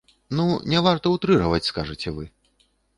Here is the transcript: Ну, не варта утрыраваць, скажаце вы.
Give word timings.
Ну, 0.39 0.45
не 0.75 0.79
варта 0.89 1.13
утрыраваць, 1.17 1.63
скажаце 1.71 2.09
вы. 2.21 2.31